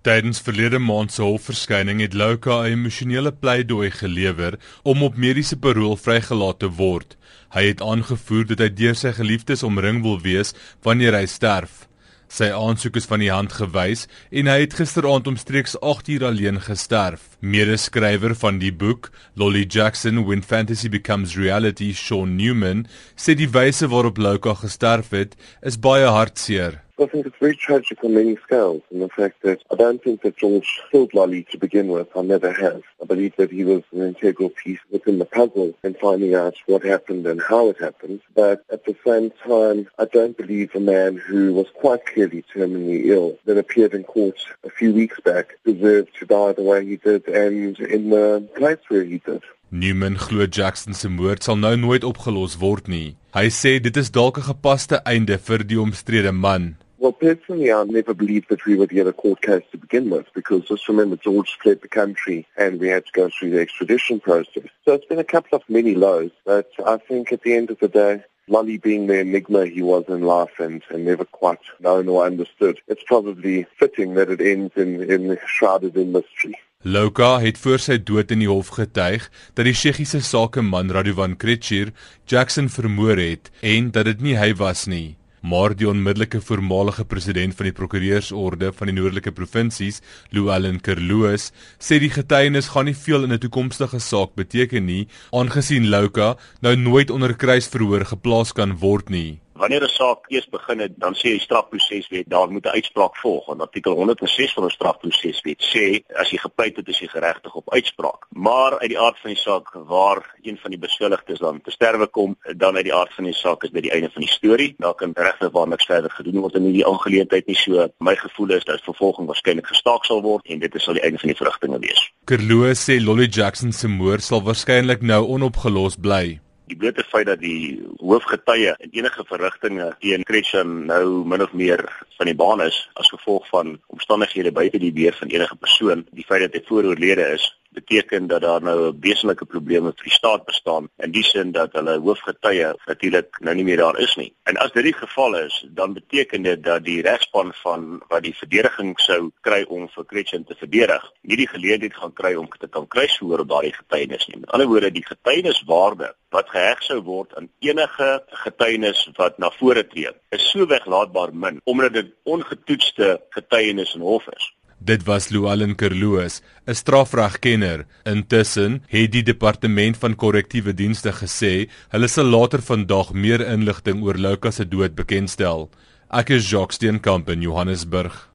[0.00, 5.96] Tydens verlede maand se hofverskyning het Louka 'n emosionele pleidooi gelewer om op mediese parol
[5.96, 7.16] vrygelaat te word.
[7.52, 11.86] Hy het aangevoer dat hy deur sy geliefdes omring wil wees wanneer hy sterf.
[12.28, 16.60] Sy aansoek is van die hand gewys en hy het gisteraand omstreeks 8 uur alleen
[16.60, 17.20] gesterf.
[17.40, 22.86] Medeskrywer van die boek, Lolly Jackson When Fantasy Becomes Reality, Sean Newman,
[23.16, 26.80] sê die wyse waarop Louka gesterf het, is baie hartseer.
[27.00, 30.20] I think it's very tragic on many scales, and the fact that I don't think
[30.22, 32.08] that George killed Lolly to begin with.
[32.14, 32.82] I never have.
[33.00, 36.84] I believe that he was an integral piece within the puzzle in finding out what
[36.84, 38.20] happened and how it happened.
[38.34, 43.06] But at the same time, I don't believe a man who was quite clearly terminally
[43.06, 46.96] ill that appeared in court a few weeks back deserved to die the way he
[46.96, 49.42] did and in the place where he did.
[49.70, 53.14] Newman glo Jackson se moord sal nou nooit opgelos word nie.
[53.32, 56.74] Hy sê dit is dalk 'n gepaste einde vir die omstrede man.
[57.00, 60.26] Well, personally, I never believed that we would get a court case to begin with
[60.34, 64.20] because just remember George fled the country and we had to go through the extradition
[64.20, 64.68] process.
[64.84, 67.78] So it's been a couple of many lows, but I think at the end of
[67.78, 72.06] the day, Lolly being the enigma he was in life and, and never quite known
[72.06, 76.54] or understood, it's probably fitting that it ends in, in shrouded in mystery.
[76.82, 81.94] Louka het voor sy dood in die hof getuig dat die Tsjechiese sakeman Radovan Krejcir
[82.28, 85.19] Jackson vermoor het en dat dit nie hy was nie.
[85.40, 90.02] Maar die onmiddellike voormalige president van die prokureursorde van die noordelike provinsies,
[90.36, 91.48] Louwelen Kerloos,
[91.80, 96.76] sê die getuienis gaan nie veel in 'n toekomstige saak beteken nie, aangesien Louka nou
[96.76, 99.40] nooit onder kruisverhoor geplaas kan word nie.
[99.60, 103.48] Wanneer 'n saak eers begin het, dan sê die strafproseswet daar moet 'n uitspraak volg.
[103.48, 105.84] En artikel 106 van die strafproseswet sê
[106.22, 108.26] as jy gepleit het, is jy geregtig op uitspraak.
[108.28, 112.06] Maar uit die aard van die saak waar een van die beskuldigdes dan te sterwe
[112.06, 114.74] kom, dan uit die aard van die saak is dit die einde van die storie.
[114.78, 117.56] Daar kan regtig waar niks verder gedoen word in hierdie aangeleentheid nie.
[117.56, 121.18] So my gevoel is dat vervolging waarskynlik gestaak sal word en dit sal die einde
[121.18, 122.12] van die vrugtinge wees.
[122.24, 127.40] Kerloe sê Lolly Jackson se moord sal waarskynlik nou onopgelos bly die blote feit dat
[127.42, 131.82] die hoofgetuie in enige verrigtinge teen Christian nou min of meer
[132.18, 136.26] van die baan is as gevolg van omstandighede buite die beheer van enige persoon, die
[136.26, 140.44] feit dat hy vooroorlede is, beteken dat daar nou 'n wesenlike probleem met die staat
[140.44, 144.34] bestaan in die sin dat hulle hoofgetuie natuurlik nou nie meer daar is nie.
[144.42, 148.34] En as dit die geval is, dan beteken dit dat die regspan van wat die
[148.34, 152.68] verdediging sou kry om vir Christian te verdedig, nie die geleentheid gaan kry om te
[152.68, 154.40] kan kruisvoer op daardie getuienis nie.
[154.40, 159.86] Met ander woorde, die getuieniswaarde wat geheg sou word aan enige getuienis wat na vore
[159.86, 164.54] tree, is so weglaatbaar min omdat dit ongetoetste getuienis in hof is.
[164.80, 167.84] Dit was Lualen Kerloos, 'n strafregkenner.
[168.04, 174.16] Intussen het die departement van korrektiewe dienste gesê hulle sal later vandag meer inligting oor
[174.16, 175.68] Lukas se dood bekendstel.
[176.10, 178.29] Ek is Jacques Steenkamp in Johannesburg.